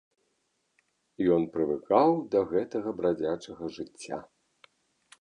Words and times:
Ён 1.35 1.41
прывыкаў 1.57 2.09
да 2.37 2.43
гэтага 2.55 2.97
брадзячага 3.03 3.73
жыцця. 3.81 4.17